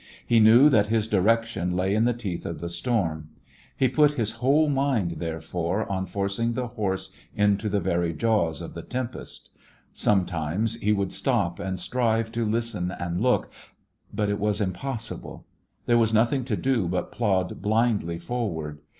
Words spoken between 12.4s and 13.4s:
listen and